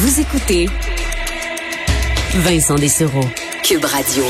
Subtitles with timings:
[0.00, 0.68] Vous écoutez
[2.36, 3.24] Vincent Dessereau,
[3.64, 4.22] Cube Radio.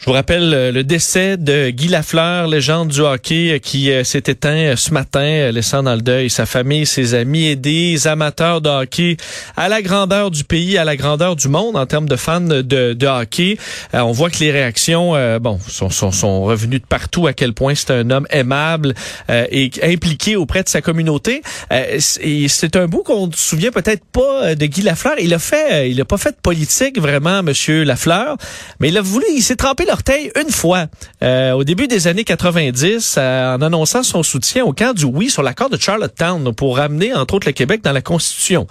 [0.00, 4.04] Je vous rappelle euh, le décès de Guy Lafleur, légende du hockey, euh, qui euh,
[4.04, 8.60] s'est éteint ce matin, laissant dans le deuil sa famille, ses amis et des amateurs
[8.60, 9.16] de hockey
[9.56, 13.06] à la grandeur du pays, à la grandeur du monde en termes de fans de,
[13.06, 13.58] hockey.
[13.92, 17.26] on voit que les réactions, bon, sont, sont, sont, revenues de partout.
[17.26, 18.94] À quel point c'est un homme aimable
[19.28, 21.42] et impliqué auprès de sa communauté.
[21.70, 25.14] et c'est un bout qu'on se souvient peut-être pas de Guy Lafleur.
[25.18, 28.36] Il a fait, il a pas fait de politique vraiment, Monsieur Lafleur,
[28.80, 30.86] mais il a voulu, il s'est trempé l'orteil une fois
[31.22, 35.30] euh, au début des années 90 euh, en annonçant son soutien au camp du oui
[35.30, 38.66] sur l'accord de Charlottetown pour ramener entre autres le Québec dans la Constitution.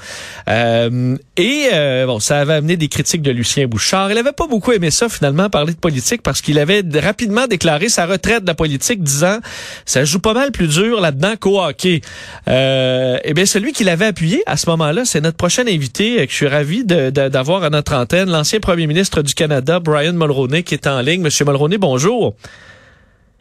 [0.47, 1.69] Euh, et
[2.05, 4.11] bon, ça avait amené des critiques de Lucien Bouchard.
[4.11, 7.89] Il avait pas beaucoup aimé ça finalement parler de politique parce qu'il avait rapidement déclaré
[7.89, 9.39] sa retraite de la politique disant
[9.85, 12.01] ça joue pas mal plus dur là-dedans qu'au hockey.
[12.47, 16.31] Euh, et bien celui qui l'avait appuyé à ce moment-là, c'est notre prochain invité que
[16.31, 20.73] je suis ravi d'avoir à notre antenne, l'ancien premier ministre du Canada, Brian Mulroney, qui
[20.73, 22.35] est en Monsieur Mulroney, bonjour.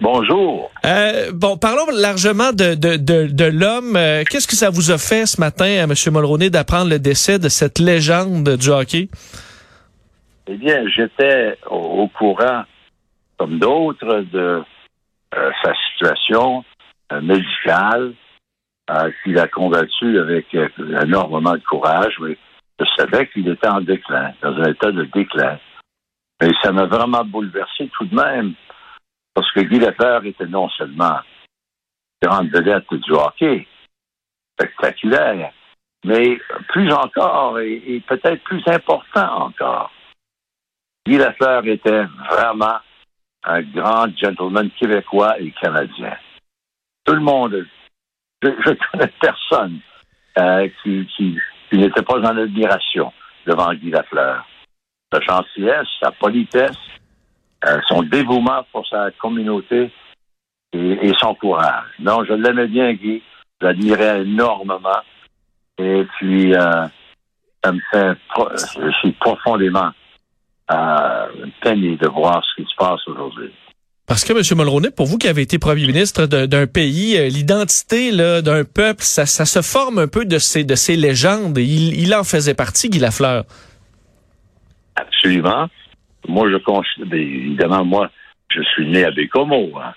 [0.01, 0.71] Bonjour.
[0.85, 3.97] Euh, bon, parlons largement de, de, l'homme.
[3.97, 5.93] Euh, qu'est-ce que ça vous a fait ce matin, à M.
[6.13, 9.09] Mulroney, d'apprendre le décès de cette légende du hockey?
[10.47, 12.63] Eh bien, j'étais au, courant,
[13.37, 14.63] comme d'autres, de
[15.35, 16.65] euh, sa situation
[17.23, 18.13] médicale
[19.25, 20.47] qu'il a combattu avec
[21.03, 22.37] énormément de courage, mais
[22.79, 25.59] je savais qu'il était en déclin, dans un état de déclin.
[26.41, 28.55] Mais ça m'a vraiment bouleversé tout de même,
[29.35, 31.21] parce que Guy Lefebvre était non seulement
[32.23, 33.67] grande vedette du hockey,
[34.53, 35.53] spectaculaire,
[36.05, 39.91] mais plus encore, et, peut-être plus important encore,
[41.07, 42.79] Guy Lefebvre était vraiment
[43.45, 46.17] un grand gentleman québécois et canadien.
[47.05, 47.67] Tout le monde,
[48.43, 49.81] je, ne connais personne
[50.39, 51.39] euh, qui, qui,
[51.71, 53.13] qui n'était pas en admiration
[53.47, 54.45] devant Guy Lafleur
[55.13, 56.77] sa gentillesse, sa politesse,
[57.65, 59.91] euh, son dévouement pour sa communauté
[60.73, 61.87] et, son courage.
[61.99, 63.23] Non, je l'aimais bien, Guy.
[63.61, 65.01] Je l'admirais énormément.
[65.79, 66.87] Et puis, euh,
[67.65, 68.19] ça me fait,
[68.81, 69.91] je suis profondément
[70.71, 71.27] euh,
[71.63, 73.53] peiné de voir ce qui se passe aujourd'hui.
[74.07, 74.59] Parce que, M.
[74.59, 78.13] Mulroney, pour vous qui avez été premier ministre d'un pays, euh, l'identité
[78.43, 81.59] d'un peuple, ça, se forme un peu de ces, de ces légendes.
[81.59, 83.45] Il en faisait partie, Guy Lafleur.
[84.97, 85.69] Absolument.
[86.29, 88.11] Moi, je considère, ben, évidemment, moi,
[88.51, 89.73] je suis né à Bécomo.
[89.79, 89.93] Hein.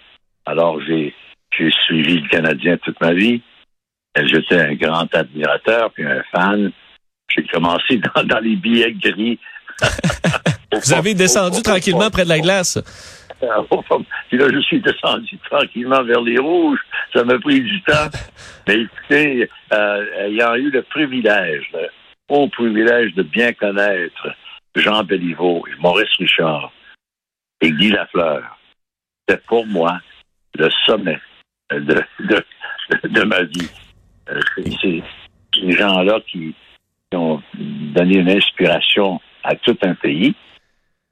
[0.46, 1.14] Alors, j'ai,
[1.58, 3.42] j'ai suivi le Canadien toute ma vie.
[4.16, 6.72] J'étais un grand admirateur, puis un fan.
[7.36, 9.40] J'ai commencé dans, les billets gris.
[10.72, 12.78] Vous avez descendu tranquillement près de la glace.
[14.30, 16.80] Puis là, je suis descendu tranquillement vers les rouges.
[17.14, 18.10] Ça m'a pris du temps.
[18.68, 21.88] Mais écoutez, euh, ayant eu le privilège, le
[22.28, 24.28] haut privilège de bien connaître
[24.76, 26.72] Jean Béliveau et Maurice Richard
[27.62, 28.58] et Guy Lafleur,
[29.28, 30.00] c'est pour moi
[30.56, 31.20] le sommet
[31.72, 32.04] de,
[33.04, 33.70] de, ma vie.
[34.30, 34.40] Euh,
[34.82, 35.04] c'est
[35.54, 36.56] ces gens-là qui,
[37.12, 40.36] ont donné une inspiration à tout un pays.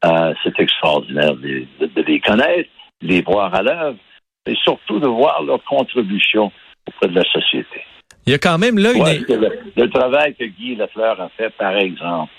[0.06, 1.66] Euh, c'est extraordinaire de,
[2.06, 2.70] les connaître,
[3.02, 3.98] de les voir à l'œuvre,
[4.46, 6.52] et surtout de voir leur contribution
[6.88, 7.82] auprès de la société.
[8.28, 9.26] Il y a quand même là une...
[9.76, 12.32] le, travail que Guy Lafleur a fait, par exemple,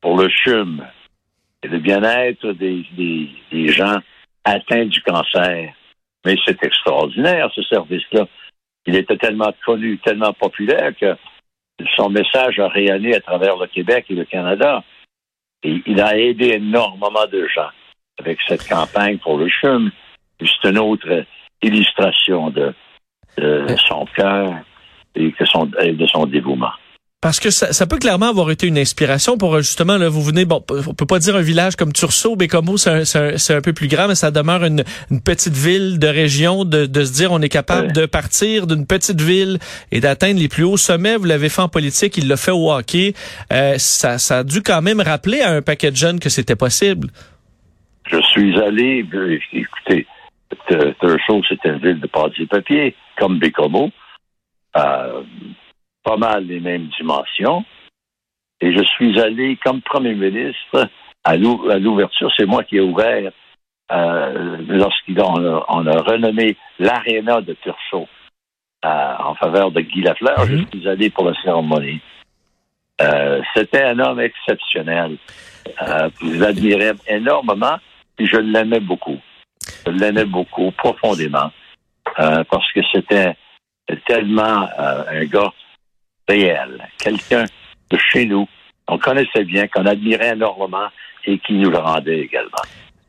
[0.00, 0.86] pour le CHUM
[1.62, 2.86] et le bien-être des,
[3.50, 3.98] des, gens
[4.44, 5.74] atteints du cancer.
[6.24, 8.26] Mais c'est extraordinaire, ce service-là.
[8.86, 11.16] Il était tellement connu, tellement populaire que
[11.96, 14.82] son message a rayonné à travers le Québec et le Canada.
[15.62, 17.70] Et il a aidé énormément de gens
[18.18, 19.90] avec cette campagne pour le CHUM.
[20.40, 21.24] C'est une autre
[21.62, 22.72] illustration de,
[23.36, 24.54] de son cœur
[25.14, 26.72] et de son dévouement.
[27.22, 30.46] Parce que ça, ça, peut clairement avoir été une inspiration pour justement, là, vous venez,
[30.46, 33.88] bon, on peut pas dire un village comme Tursault, comme c'est un, un, peu plus
[33.88, 37.42] grand, mais ça demeure une, une petite ville de région, de, de, se dire on
[37.42, 39.58] est capable de partir d'une petite ville
[39.92, 41.18] et d'atteindre les plus hauts sommets.
[41.18, 43.12] Vous l'avez fait en politique, il l'a fait au hockey.
[43.52, 46.56] Euh, ça, ça a dû quand même rappeler à un paquet de jeunes que c'était
[46.56, 47.08] possible.
[48.10, 50.06] Je suis allé, euh, écoutez,
[50.68, 53.90] Tursault, c'est une ville de pâtis papier, comme Bécomo.
[54.76, 55.22] Euh,
[56.02, 57.64] pas mal les mêmes dimensions.
[58.60, 60.88] Et je suis allé comme premier ministre
[61.24, 62.30] à l'ouverture.
[62.36, 63.32] C'est moi qui ai ouvert
[63.92, 68.08] euh, lorsqu'on a, on a renommé l'aréna de Tursault
[68.84, 70.46] euh, en faveur de Guy Lafleur.
[70.46, 70.66] Je mhm.
[70.72, 72.00] suis allé pour la cérémonie.
[73.02, 75.16] Euh, c'était un homme exceptionnel.
[75.66, 77.76] Je l'admirais énormément
[78.18, 79.18] et je l'aimais beaucoup.
[79.86, 81.50] Je l'aimais beaucoup, profondément,
[82.18, 83.34] euh, parce que c'était
[84.06, 85.52] tellement un gars
[86.30, 87.44] réel, quelqu'un
[87.90, 88.46] de chez nous,
[88.86, 90.88] qu'on connaissait bien, qu'on admirait énormément
[91.26, 92.62] et qui nous le rendait également.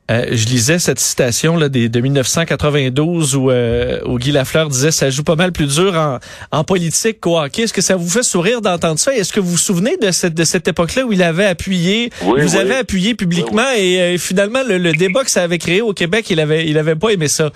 [0.10, 4.92] Euh, je lisais cette citation là des, de 1992 où, euh, où Guy Lafleur disait
[4.92, 6.20] ça joue pas mal plus dur en,
[6.52, 7.62] en politique qu'au hockey.
[7.64, 9.16] Est-ce que ça vous fait sourire d'entendre ça?
[9.16, 12.42] Est-ce que vous vous souvenez de cette, de cette époque-là où il avait appuyé, Oui,
[12.42, 12.62] vous oui.
[12.62, 16.30] avez appuyé publiquement et euh, finalement le, le débat que ça avait créé au Québec,
[16.30, 17.50] il avait, il avait pas aimé ça.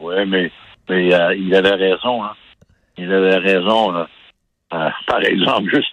[0.00, 0.52] Oui, mais,
[0.88, 2.22] mais euh, il avait raison.
[2.22, 2.32] Hein.
[2.96, 3.96] Il avait raison.
[3.96, 4.04] euh,
[4.72, 5.92] euh, par exemple, juste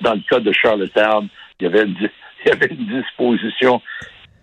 [0.00, 1.28] dans, le cas de Charlottetown,
[1.60, 1.84] il y avait
[2.70, 3.80] une, disposition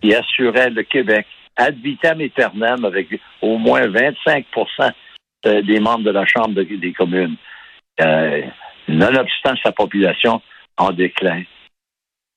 [0.00, 1.26] qui assurait le Québec
[1.56, 4.46] ad vitam aeternam avec au moins 25
[5.44, 7.36] de- des membres de la Chambre de- des communes,
[8.00, 8.42] euh,
[8.88, 10.40] nonobstant sa population
[10.76, 11.42] en déclin.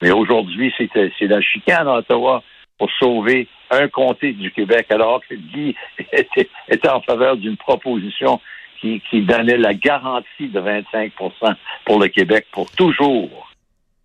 [0.02, 2.44] Mais aujourd'hui, c'est la chicane à Ottawa
[2.78, 5.76] pour sauver un comté du Québec, alors que Guy
[6.12, 8.42] était en faveur d'une proposition
[8.80, 11.56] qui, qui donnait la garantie de 25%
[11.86, 13.52] pour le Québec pour toujours.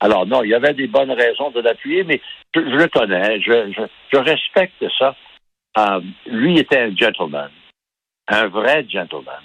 [0.01, 2.21] Alors non, il y avait des bonnes raisons de l'appuyer, mais
[2.55, 3.83] je, je le connais, je, je,
[4.13, 5.15] je respecte ça.
[5.79, 7.51] Euh, lui était un gentleman,
[8.29, 9.41] un vrai gentleman.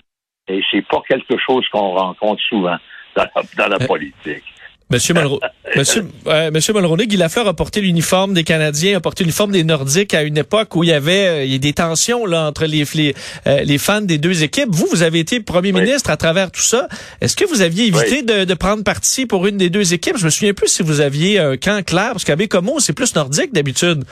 [0.48, 2.78] Et c'est pas quelque chose qu'on rencontre souvent
[3.16, 4.44] dans la, dans la Euh, politique.
[4.92, 5.40] Monsieur Mulroney,
[5.76, 9.64] Monsieur, euh, Monsieur Mulroney, Guy Lafleur a porté l'uniforme des Canadiens, a porté l'uniforme des
[9.64, 12.46] Nordiques à une époque où il y avait euh, il y a des tensions là
[12.48, 13.16] entre les les,
[13.48, 14.70] euh, les fans des deux équipes.
[14.70, 15.82] Vous, vous avez été premier Oui.
[15.82, 16.88] ministre à travers tout ça.
[17.20, 20.18] Est-ce que vous aviez évité de, de prendre parti pour une des deux équipes?
[20.18, 23.16] Je me souviens plus si vous aviez un camp clair parce qu'à Bécomo, c'est plus
[23.16, 24.04] nordique d'habitude.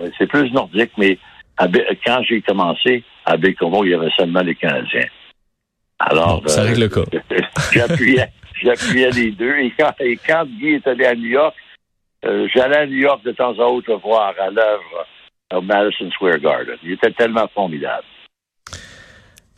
[0.00, 1.18] Oui, C'est plus nordique, mais
[2.06, 5.04] quand j'ai commencé à Bécomo, il y avait seulement les Canadiens.
[5.98, 7.00] Alors, ça euh, règle le cas.
[7.72, 8.28] j'appuyais,
[8.62, 9.56] j'appuyais les deux.
[9.58, 11.54] Et quand, et quand Guy est allé à New York,
[12.24, 15.06] euh, j'allais à New York de temps à autre voir à l'œuvre
[15.54, 16.76] au Madison Square Garden.
[16.82, 18.04] Il était tellement formidable.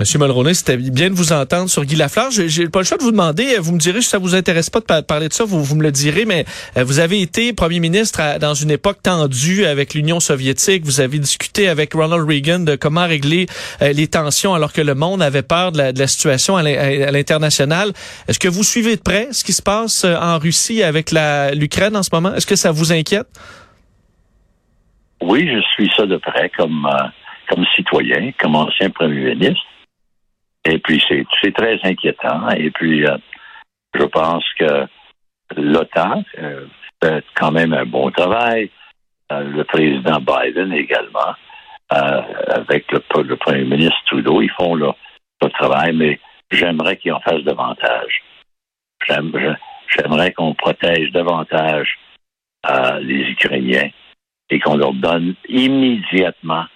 [0.00, 2.30] Monsieur Mulroney, c'était bien de vous entendre sur Guy Lafleur.
[2.30, 4.70] J'ai pas le choix de vous demander, euh, vous me direz si ça vous intéresse
[4.70, 6.46] pas de pa- parler de ça, vous, me le direz, mais
[6.78, 10.84] euh, vous avez été premier ministre à- dans une époque tendue avec l'Union soviétique.
[10.86, 13.44] Vous avez discuté avec Ronald Reagan de comment régler
[13.82, 16.62] euh, les tensions alors que le monde avait peur de la, de la situation à
[16.62, 17.92] l'in- à l'international.
[18.26, 22.02] Est-ce que vous suivez de près ce qui se passe en Russie avec l'Ukraine en
[22.02, 22.34] ce moment?
[22.34, 23.26] Est-ce que ça vous inquiète?
[25.20, 26.86] Oui, je suis ça de près comme
[27.76, 29.60] citoyen, comme ancien premier ministre.
[30.64, 32.48] Et puis, c'est très inquiétant.
[32.50, 33.16] Et puis, euh,
[33.94, 34.86] je pense que
[35.56, 36.66] l'OTAN euh,
[37.02, 38.70] fait quand même un bon travail.
[39.32, 41.34] Euh, le président Biden également,
[41.88, 43.00] avec le,
[43.36, 44.94] premier ministre Trudeau, ils font leur,
[45.42, 46.20] leur travail, mais
[46.50, 48.22] j'aimerais qu'ils en fassent davantage.
[49.08, 51.98] J'aimerais qu'on protège davantage
[53.00, 53.90] les Ukrainiens
[54.50, 56.66] et qu'on leur donne immédiatement,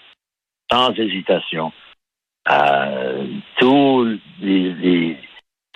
[0.69, 1.73] sans hésitation,
[3.57, 5.17] tous les, les-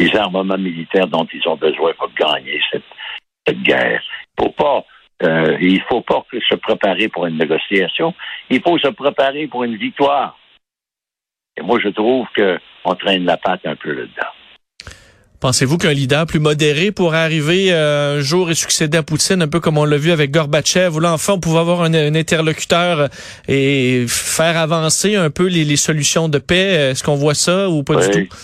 [0.01, 2.85] les armements militaires dont ils ont besoin pour gagner cette,
[3.47, 4.01] cette guerre.
[4.39, 4.85] Il faut pas,
[5.25, 8.15] euh, il faut pas se préparer pour une négociation.
[8.49, 10.39] Il faut se préparer pour une victoire.
[11.57, 14.33] Et moi, je trouve qu'on traîne la patte un peu là-dedans.
[15.41, 19.47] Pensez-vous qu'un leader plus modéré pourrait arriver euh, un jour et succéder à Poutine, un
[19.47, 22.15] peu comme on l'a vu avec Gorbatchev, où là, enfin, on pouvait avoir un, un
[22.17, 23.09] interlocuteur
[23.47, 26.91] et faire avancer un peu les, les solutions de paix?
[26.91, 28.35] Est-ce qu'on voit ça ou pas du tout?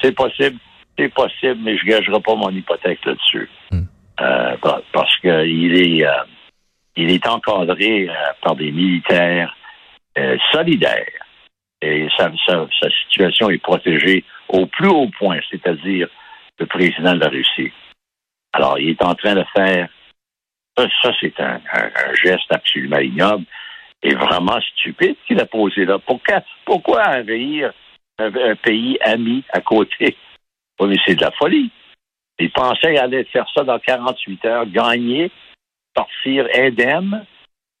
[0.00, 0.56] C'est possible,
[0.96, 3.48] c'est possible, mais je ne gagerai pas mon hypothèque là-dessus.
[3.72, 3.82] Hmm.
[4.20, 6.12] Euh, par- parce qu'il est, euh,
[6.96, 9.52] il est encadré euh, par des militaires
[10.16, 11.04] euh, solidaires.
[11.82, 16.08] Et sa, sa- sa situation est protégée au plus haut point, c'est-à-dire
[16.58, 17.72] le président de la Russie.
[18.52, 19.88] Alors, il est en train de faire.
[20.76, 21.60] Ça, c'est un,
[22.22, 23.44] geste absolument ignoble
[24.02, 25.98] et vraiment stupide qu'il a posé là.
[25.98, 27.72] Pourquoi, pourquoi envahir
[28.18, 30.16] un, pays ami à côté?
[30.78, 31.70] Oui, mais c'est de la folie.
[32.38, 35.30] Il pensait qu'il allait faire ça dans 48 heures, gagner,
[35.94, 37.24] partir indemne,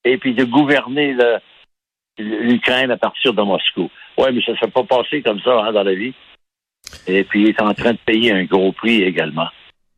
[0.04, 1.14] et puis de gouverner
[2.18, 3.90] l'Ukraine à partir de Moscou.
[4.16, 6.14] Oui, mais ça ne s'est pas passé comme ça hein, dans la vie.
[7.08, 9.48] Et puis, il est en train de payer un gros prix également.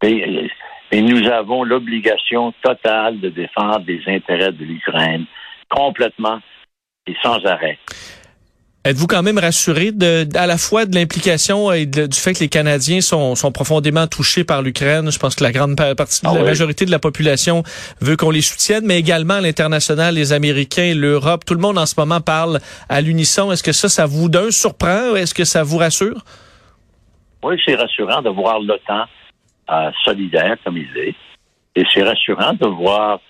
[0.02, 5.24] Mais nous avons l'obligation totale de défendre les intérêts de l'Ukraine
[5.68, 6.38] complètement
[7.06, 7.78] et sans arrêt.
[8.84, 12.38] Êtes-vous quand même rassuré de, à la fois de l'implication et de- du fait que
[12.38, 15.10] les Canadiens sont, sont profondément touchés par l'Ukraine?
[15.10, 17.64] Je pense que la grande pa- partie, Ah la majorité de la population
[18.00, 21.94] veut qu'on les soutienne, mais également l'international, les Américains, l'Europe, tout le monde en ce
[21.98, 23.52] moment parle à l'unisson.
[23.52, 25.16] Est-ce que ça, ça vous d'un surprend?
[25.16, 26.22] Est-ce que ça vous rassure?
[27.42, 29.04] Oui, c'est rassurant de voir l'OTAN
[29.70, 31.14] euh, solidaire comme il est.
[31.76, 33.20] Et c'est rassurant de voir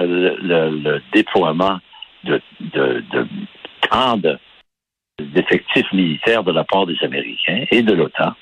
[0.00, 1.78] euh, le, le- le déploiement
[2.24, 3.28] de, de, de
[3.88, 4.38] tant de-
[5.18, 8.32] d'effectifs militaires de la part des Américains et de l'OTAN.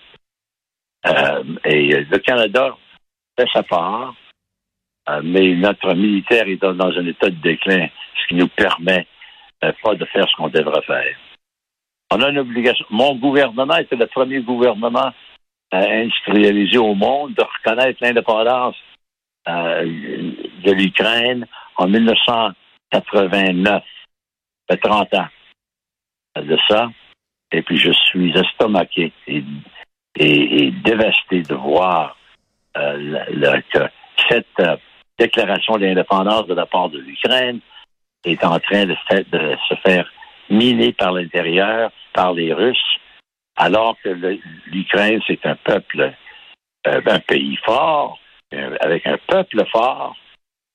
[1.07, 2.75] Euh, et le Canada
[3.39, 4.15] fait sa part,
[5.11, 7.89] euh, mais notre militaire est dans, un état de déclin,
[8.23, 9.07] ce qui nous permet
[9.65, 11.17] euh, pas de faire ce qu'on devrait faire.
[12.15, 12.85] On a une obligation.
[12.91, 15.13] Mon gouvernement était le premier gouvernement
[15.71, 18.77] industrialisé au monde de reconnaître l'indépendance
[19.47, 23.83] de l'Ukraine en 1989.
[24.69, 25.29] Ça fait 30 ans
[26.37, 26.91] de ça.
[27.51, 32.17] Et puis je suis estomaqué et, dévasté de voir
[32.77, 33.89] euh, que
[34.29, 34.77] cette euh,
[35.19, 37.61] déclaration d'indépendance de la part de l'Ukraine
[38.25, 38.97] est en train de,
[39.69, 40.11] se faire
[40.49, 42.99] miner par l'intérieur, par les Russes,
[43.57, 44.11] alors que
[44.67, 46.13] l'Ukraine, c'est un peuple,
[46.87, 48.19] euh, un pays fort,
[48.81, 50.15] avec un peuple fort,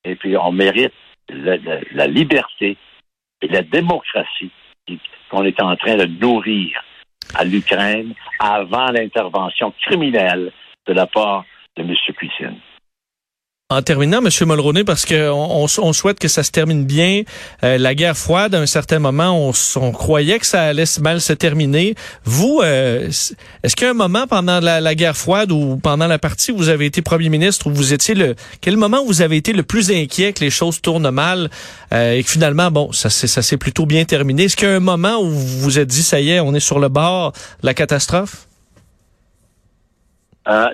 [0.03, 0.93] et puis on mérite
[1.29, 2.77] la liberté
[3.41, 4.51] et la démocratie
[5.29, 6.81] qu'on est en train de nourrir
[7.35, 10.51] à l'Ukraine avant l'intervention criminelle
[10.87, 11.93] de la part de M.
[12.17, 12.59] Poutine.
[13.69, 14.29] En terminant, M.
[14.47, 17.23] Mulroney, parce qu'on on, souhaite que ça se termine bien,
[17.65, 21.33] euh, la guerre froide, à un certain moment, on, croyait que ça allait mal se
[21.33, 21.93] terminer.
[22.23, 23.09] Vous, euh,
[23.63, 26.55] est-ce qu'il y a un moment pendant la, guerre froide ou pendant la partie où
[26.55, 28.35] vous avez été premier ministre, où vous étiez le...
[28.61, 31.49] Quel moment vous avez été le plus inquiet que les choses tournent mal
[31.93, 34.45] euh, et que finalement, bon, ça, ça s'est plutôt bien terminé?
[34.45, 36.53] Est-ce qu'il y a un moment où vous vous êtes dit, ça y est, on
[36.53, 38.47] est sur le bord de la catastrophe?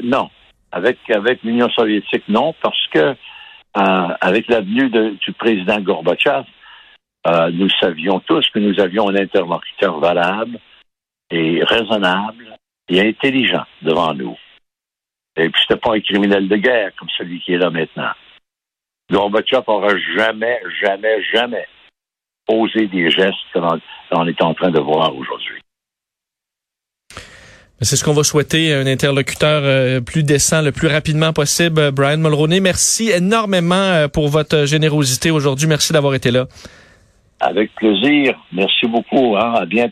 [0.03, 0.29] non.
[0.75, 0.97] Avec,
[1.43, 6.45] l'Union soviétique, non, parce que euh, avec l'avenue du président Gorbatchev,
[7.27, 10.59] euh, nous savions tous que nous avions un interlocuteur valable
[11.29, 12.57] et raisonnable
[12.89, 14.35] et intelligent devant nous.
[15.35, 18.11] Et puis, c'était pas un criminel de guerre comme celui qui est là maintenant.
[19.11, 21.67] Gorbatchev n'aura jamais, jamais, jamais
[22.47, 25.61] osé des gestes qu'on est en train de voir aujourd'hui.
[27.81, 31.79] C'est ce qu'on va souhaiter, un interlocuteur euh, plus décent le plus rapidement possible.
[31.79, 35.67] Euh, Brian Mulroney, merci énormément euh, pour votre générosité aujourd'hui.
[35.67, 36.47] Merci d'avoir été là.
[37.39, 38.39] Avec plaisir.
[38.53, 39.35] Merci beaucoup.
[39.35, 39.55] Hein.
[39.55, 39.91] À bientôt.